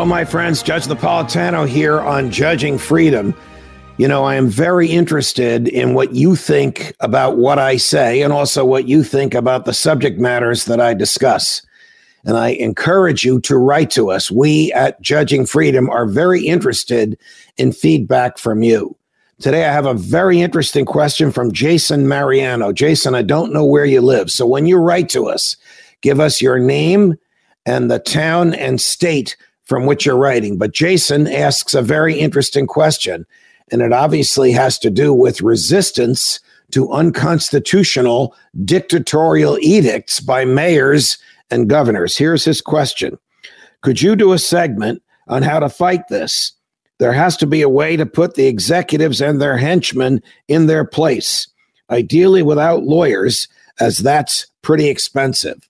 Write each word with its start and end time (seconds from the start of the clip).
Hello, 0.00 0.08
my 0.08 0.24
friends. 0.24 0.62
Judge 0.62 0.86
Napolitano 0.86 1.68
here 1.68 2.00
on 2.00 2.30
Judging 2.30 2.78
Freedom. 2.78 3.34
You 3.98 4.08
know, 4.08 4.24
I 4.24 4.36
am 4.36 4.48
very 4.48 4.88
interested 4.88 5.68
in 5.68 5.92
what 5.92 6.14
you 6.14 6.36
think 6.36 6.94
about 7.00 7.36
what 7.36 7.58
I 7.58 7.76
say 7.76 8.22
and 8.22 8.32
also 8.32 8.64
what 8.64 8.88
you 8.88 9.04
think 9.04 9.34
about 9.34 9.66
the 9.66 9.74
subject 9.74 10.18
matters 10.18 10.64
that 10.64 10.80
I 10.80 10.94
discuss. 10.94 11.60
And 12.24 12.38
I 12.38 12.52
encourage 12.52 13.24
you 13.24 13.40
to 13.40 13.58
write 13.58 13.90
to 13.90 14.10
us. 14.10 14.30
We 14.30 14.72
at 14.72 14.98
Judging 15.02 15.44
Freedom 15.44 15.90
are 15.90 16.06
very 16.06 16.46
interested 16.46 17.18
in 17.58 17.70
feedback 17.70 18.38
from 18.38 18.62
you. 18.62 18.96
Today, 19.38 19.66
I 19.66 19.72
have 19.74 19.84
a 19.84 19.92
very 19.92 20.40
interesting 20.40 20.86
question 20.86 21.30
from 21.30 21.52
Jason 21.52 22.08
Mariano. 22.08 22.72
Jason, 22.72 23.14
I 23.14 23.20
don't 23.20 23.52
know 23.52 23.66
where 23.66 23.84
you 23.84 24.00
live. 24.00 24.30
So 24.30 24.46
when 24.46 24.64
you 24.64 24.78
write 24.78 25.10
to 25.10 25.28
us, 25.28 25.58
give 26.00 26.20
us 26.20 26.40
your 26.40 26.58
name 26.58 27.18
and 27.66 27.90
the 27.90 27.98
town 27.98 28.54
and 28.54 28.80
state 28.80 29.36
from 29.70 29.86
which 29.86 30.04
you're 30.04 30.16
writing. 30.16 30.58
But 30.58 30.72
Jason 30.72 31.28
asks 31.28 31.74
a 31.74 31.80
very 31.80 32.18
interesting 32.18 32.66
question, 32.66 33.24
and 33.70 33.82
it 33.82 33.92
obviously 33.92 34.50
has 34.50 34.80
to 34.80 34.90
do 34.90 35.14
with 35.14 35.42
resistance 35.42 36.40
to 36.72 36.90
unconstitutional 36.90 38.34
dictatorial 38.64 39.56
edicts 39.60 40.18
by 40.18 40.44
mayors 40.44 41.18
and 41.52 41.70
governors. 41.70 42.16
Here's 42.16 42.44
his 42.44 42.60
question 42.60 43.16
Could 43.82 44.02
you 44.02 44.16
do 44.16 44.32
a 44.32 44.40
segment 44.40 45.04
on 45.28 45.44
how 45.44 45.60
to 45.60 45.68
fight 45.68 46.08
this? 46.08 46.52
There 46.98 47.12
has 47.12 47.36
to 47.36 47.46
be 47.46 47.62
a 47.62 47.68
way 47.68 47.96
to 47.96 48.04
put 48.04 48.34
the 48.34 48.48
executives 48.48 49.20
and 49.20 49.40
their 49.40 49.56
henchmen 49.56 50.20
in 50.48 50.66
their 50.66 50.84
place, 50.84 51.46
ideally 51.90 52.42
without 52.42 52.82
lawyers, 52.82 53.46
as 53.78 53.98
that's 53.98 54.48
pretty 54.62 54.88
expensive. 54.88 55.69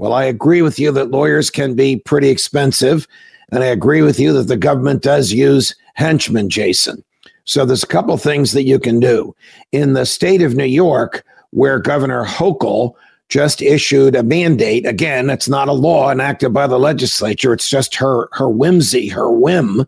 Well, 0.00 0.14
I 0.14 0.24
agree 0.24 0.62
with 0.62 0.78
you 0.78 0.90
that 0.92 1.10
lawyers 1.10 1.50
can 1.50 1.74
be 1.74 1.96
pretty 1.96 2.30
expensive. 2.30 3.06
And 3.52 3.62
I 3.62 3.66
agree 3.66 4.00
with 4.00 4.18
you 4.18 4.32
that 4.32 4.44
the 4.44 4.56
government 4.56 5.02
does 5.02 5.30
use 5.30 5.74
henchmen, 5.92 6.48
Jason. 6.48 7.04
So 7.44 7.66
there's 7.66 7.82
a 7.82 7.86
couple 7.86 8.16
things 8.16 8.52
that 8.52 8.62
you 8.62 8.78
can 8.78 8.98
do. 8.98 9.36
In 9.72 9.92
the 9.92 10.06
state 10.06 10.40
of 10.40 10.54
New 10.54 10.64
York, 10.64 11.22
where 11.50 11.78
Governor 11.78 12.24
Hochul 12.24 12.94
just 13.28 13.60
issued 13.60 14.16
a 14.16 14.22
mandate. 14.22 14.86
Again, 14.86 15.28
it's 15.28 15.50
not 15.50 15.68
a 15.68 15.72
law 15.72 16.10
enacted 16.10 16.54
by 16.54 16.66
the 16.66 16.78
legislature. 16.78 17.52
It's 17.52 17.68
just 17.68 17.94
her 17.96 18.30
her 18.32 18.48
whimsy, 18.48 19.06
her 19.08 19.30
whim, 19.30 19.86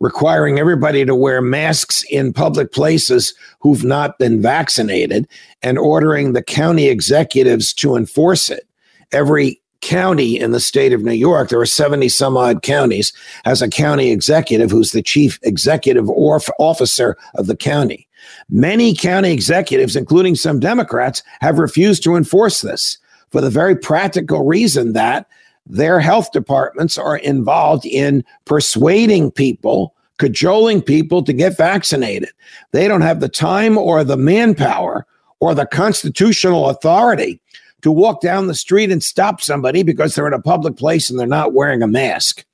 requiring 0.00 0.58
everybody 0.58 1.04
to 1.04 1.14
wear 1.14 1.42
masks 1.42 2.02
in 2.10 2.32
public 2.32 2.72
places 2.72 3.34
who've 3.60 3.84
not 3.84 4.18
been 4.18 4.40
vaccinated 4.40 5.28
and 5.62 5.78
ordering 5.78 6.32
the 6.32 6.42
county 6.42 6.88
executives 6.88 7.72
to 7.74 7.94
enforce 7.94 8.50
it. 8.50 8.66
Every 9.12 9.60
county 9.82 10.38
in 10.38 10.52
the 10.52 10.60
state 10.60 10.92
of 10.92 11.02
New 11.02 11.12
York, 11.12 11.48
there 11.48 11.60
are 11.60 11.66
70 11.66 12.08
some 12.08 12.36
odd 12.36 12.62
counties, 12.62 13.12
has 13.44 13.62
a 13.62 13.68
county 13.68 14.10
executive 14.10 14.70
who's 14.70 14.92
the 14.92 15.02
chief 15.02 15.38
executive 15.42 16.08
or 16.08 16.40
officer 16.58 17.16
of 17.34 17.46
the 17.46 17.56
county. 17.56 18.06
Many 18.48 18.94
county 18.94 19.32
executives, 19.32 19.96
including 19.96 20.34
some 20.34 20.60
Democrats, 20.60 21.22
have 21.40 21.58
refused 21.58 22.02
to 22.04 22.16
enforce 22.16 22.60
this 22.60 22.98
for 23.30 23.40
the 23.40 23.50
very 23.50 23.76
practical 23.76 24.44
reason 24.44 24.92
that 24.92 25.26
their 25.66 26.00
health 26.00 26.32
departments 26.32 26.98
are 26.98 27.16
involved 27.16 27.86
in 27.86 28.24
persuading 28.44 29.30
people, 29.30 29.94
cajoling 30.18 30.82
people 30.82 31.22
to 31.22 31.32
get 31.32 31.56
vaccinated. 31.56 32.30
They 32.72 32.88
don't 32.88 33.02
have 33.02 33.20
the 33.20 33.28
time 33.28 33.78
or 33.78 34.02
the 34.02 34.16
manpower 34.16 35.06
or 35.38 35.54
the 35.54 35.66
constitutional 35.66 36.68
authority 36.68 37.40
to 37.82 37.90
walk 37.90 38.20
down 38.20 38.46
the 38.46 38.54
street 38.54 38.90
and 38.90 39.02
stop 39.02 39.40
somebody 39.40 39.82
because 39.82 40.14
they're 40.14 40.26
in 40.26 40.32
a 40.32 40.42
public 40.42 40.76
place 40.76 41.08
and 41.08 41.18
they're 41.18 41.26
not 41.26 41.54
wearing 41.54 41.82
a 41.82 41.86
mask. 41.86 42.44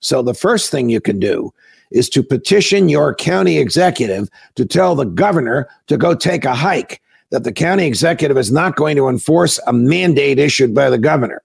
So 0.00 0.22
the 0.22 0.34
first 0.34 0.70
thing 0.70 0.90
you 0.90 1.00
can 1.00 1.18
do 1.18 1.52
is 1.90 2.08
to 2.10 2.22
petition 2.22 2.88
your 2.88 3.14
county 3.14 3.58
executive 3.58 4.28
to 4.56 4.66
tell 4.66 4.94
the 4.94 5.04
governor 5.04 5.68
to 5.86 5.96
go 5.96 6.14
take 6.14 6.44
a 6.44 6.54
hike, 6.54 7.00
that 7.30 7.44
the 7.44 7.52
county 7.52 7.86
executive 7.86 8.36
is 8.36 8.52
not 8.52 8.76
going 8.76 8.96
to 8.96 9.08
enforce 9.08 9.58
a 9.66 9.72
mandate 9.72 10.38
issued 10.38 10.74
by 10.74 10.90
the 10.90 10.98
governor. 10.98 11.42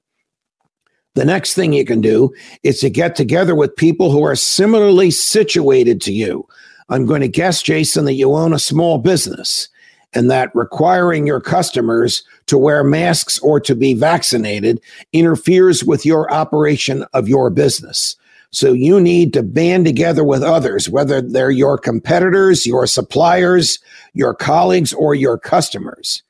The 1.13 1.25
next 1.25 1.53
thing 1.55 1.73
you 1.73 1.83
can 1.83 1.99
do 1.99 2.33
is 2.63 2.79
to 2.79 2.89
get 2.89 3.15
together 3.15 3.53
with 3.53 3.75
people 3.75 4.11
who 4.11 4.23
are 4.23 4.35
similarly 4.35 5.11
situated 5.11 5.99
to 6.01 6.13
you. 6.13 6.47
I'm 6.89 7.05
going 7.05 7.21
to 7.21 7.27
guess, 7.27 7.61
Jason, 7.61 8.05
that 8.05 8.13
you 8.13 8.33
own 8.33 8.53
a 8.53 8.59
small 8.59 8.97
business 8.97 9.67
and 10.13 10.29
that 10.29 10.55
requiring 10.55 11.27
your 11.27 11.41
customers 11.41 12.23
to 12.47 12.57
wear 12.57 12.83
masks 12.83 13.39
or 13.39 13.59
to 13.61 13.75
be 13.75 13.93
vaccinated 13.93 14.81
interferes 15.13 15.83
with 15.83 16.05
your 16.05 16.31
operation 16.33 17.05
of 17.13 17.27
your 17.27 17.49
business. 17.49 18.15
So 18.51 18.73
you 18.73 18.99
need 18.99 19.31
to 19.33 19.43
band 19.43 19.85
together 19.85 20.25
with 20.25 20.43
others, 20.43 20.89
whether 20.89 21.21
they're 21.21 21.51
your 21.51 21.77
competitors, 21.77 22.65
your 22.65 22.85
suppliers, 22.85 23.79
your 24.13 24.33
colleagues, 24.33 24.91
or 24.91 25.15
your 25.15 25.37
customers, 25.37 26.21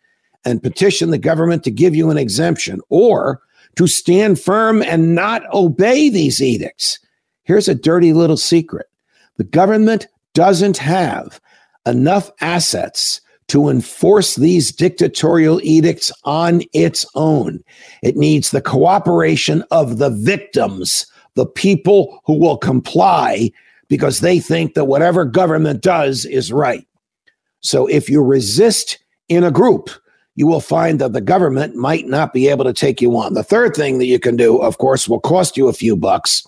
and 0.45 0.61
petition 0.61 1.09
the 1.09 1.17
government 1.17 1.63
to 1.63 1.71
give 1.71 1.95
you 1.95 2.11
an 2.11 2.17
exemption 2.17 2.81
or 2.89 3.41
to 3.75 3.87
stand 3.87 4.39
firm 4.39 4.81
and 4.81 5.15
not 5.15 5.43
obey 5.53 6.09
these 6.09 6.41
edicts. 6.41 6.99
Here's 7.43 7.67
a 7.67 7.75
dirty 7.75 8.13
little 8.13 8.37
secret 8.37 8.87
the 9.37 9.43
government 9.43 10.07
doesn't 10.33 10.77
have 10.77 11.39
enough 11.85 12.29
assets 12.41 13.21
to 13.47 13.69
enforce 13.69 14.35
these 14.35 14.71
dictatorial 14.71 15.59
edicts 15.61 16.11
on 16.23 16.61
its 16.73 17.05
own. 17.15 17.63
It 18.01 18.15
needs 18.15 18.51
the 18.51 18.61
cooperation 18.61 19.63
of 19.71 19.97
the 19.97 20.09
victims 20.09 21.05
the 21.35 21.45
people 21.45 22.21
who 22.25 22.37
will 22.37 22.57
comply 22.57 23.51
because 23.87 24.19
they 24.19 24.39
think 24.39 24.73
that 24.73 24.85
whatever 24.85 25.25
government 25.25 25.81
does 25.81 26.25
is 26.25 26.51
right. 26.51 26.87
So 27.61 27.87
if 27.87 28.09
you 28.09 28.21
resist 28.21 28.99
in 29.29 29.43
a 29.43 29.51
group, 29.51 29.89
you 30.35 30.47
will 30.47 30.61
find 30.61 30.99
that 30.99 31.13
the 31.13 31.21
government 31.21 31.75
might 31.75 32.07
not 32.07 32.33
be 32.33 32.47
able 32.47 32.63
to 32.65 32.73
take 32.73 33.01
you 33.01 33.15
on. 33.17 33.33
The 33.33 33.43
third 33.43 33.75
thing 33.75 33.99
that 33.99 34.05
you 34.05 34.19
can 34.19 34.35
do, 34.35 34.57
of 34.57 34.77
course, 34.77 35.07
will 35.07 35.19
cost 35.19 35.57
you 35.57 35.67
a 35.67 35.73
few 35.73 35.95
bucks, 35.95 36.45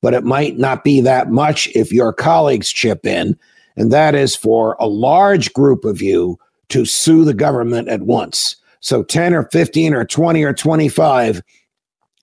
but 0.00 0.14
it 0.14 0.24
might 0.24 0.58
not 0.58 0.84
be 0.84 1.00
that 1.00 1.30
much 1.30 1.68
if 1.68 1.92
your 1.92 2.12
colleagues 2.12 2.70
chip 2.70 3.06
in. 3.06 3.38
And 3.76 3.92
that 3.92 4.14
is 4.14 4.34
for 4.36 4.76
a 4.78 4.86
large 4.86 5.52
group 5.52 5.84
of 5.84 6.02
you 6.02 6.38
to 6.70 6.84
sue 6.84 7.24
the 7.24 7.34
government 7.34 7.88
at 7.88 8.02
once. 8.02 8.56
So 8.80 9.02
10 9.02 9.34
or 9.34 9.44
15 9.50 9.94
or 9.94 10.04
20 10.04 10.42
or 10.42 10.52
25 10.52 11.42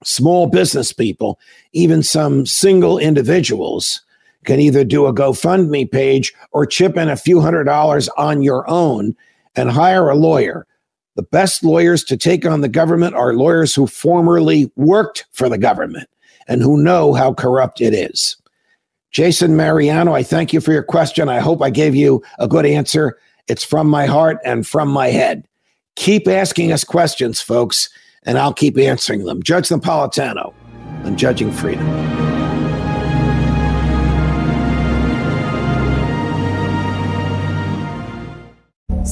small 0.04 0.48
business 0.48 0.92
people, 0.92 1.40
even 1.72 2.04
some 2.04 2.46
single 2.46 2.98
individuals 2.98 4.02
can 4.46 4.60
either 4.60 4.84
do 4.84 5.06
a 5.06 5.14
GoFundMe 5.14 5.90
page 5.90 6.34
or 6.52 6.66
chip 6.66 6.98
in 6.98 7.10
a 7.10 7.18
few 7.18 7.42
hundred 7.42 7.66
dollars 7.66 8.10
on 8.10 8.42
your 8.42 8.70
own 8.70 9.16
and 9.56 9.70
hire 9.70 10.10
a 10.10 10.16
lawyer. 10.16 10.66
The 11.20 11.24
best 11.24 11.66
lawyers 11.66 12.06
to 12.06 12.16
take 12.16 12.46
on 12.46 12.62
the 12.62 12.70
government 12.70 13.14
are 13.14 13.34
lawyers 13.34 13.76
who 13.76 13.88
formerly 13.88 14.72
worked 14.78 15.26
for 15.34 15.50
the 15.50 15.58
government 15.58 16.10
and 16.48 16.62
who 16.62 16.82
know 16.82 17.14
how 17.14 17.34
corrupt 17.34 17.82
it 17.82 17.94
is. 17.94 18.38
Jason 19.12 19.58
Mariano, 19.58 20.14
I 20.14 20.24
thank 20.24 20.54
you 20.54 20.62
for 20.62 20.72
your 20.72 20.82
question. 20.82 21.28
I 21.28 21.40
hope 21.40 21.62
I 21.62 21.72
gave 21.72 21.94
you 21.94 22.24
a 22.38 22.48
good 22.48 22.66
answer. 22.66 23.18
It's 23.50 23.66
from 23.66 23.90
my 23.90 24.06
heart 24.06 24.38
and 24.46 24.66
from 24.66 24.88
my 24.88 25.08
head. 25.08 25.46
Keep 25.98 26.30
asking 26.30 26.72
us 26.72 26.86
questions, 26.86 27.42
folks 27.42 27.90
and 28.24 28.38
I'll 28.38 28.54
keep 28.54 28.78
answering 28.78 29.26
them. 29.26 29.42
Judge 29.44 29.70
Napolitano 29.70 30.54
on 31.04 31.18
Judging 31.18 31.52
Freedom. 31.52 32.29